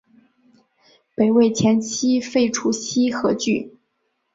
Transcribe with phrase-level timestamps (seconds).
[1.13, 3.77] 北魏前期废除西河郡。